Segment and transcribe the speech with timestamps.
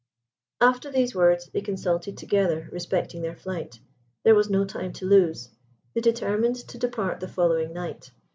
[0.59, 3.79] After these words, they consulted together respecting their flight.
[4.23, 5.49] There was no time to lose.
[5.93, 8.09] They determined to depart the following night.